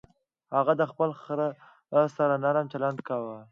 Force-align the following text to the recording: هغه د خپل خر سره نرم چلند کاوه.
هغه 0.55 0.73
د 0.77 0.81
خپل 0.91 1.09
خر 1.23 1.39
سره 2.17 2.33
نرم 2.43 2.65
چلند 2.73 2.99
کاوه. 3.07 3.37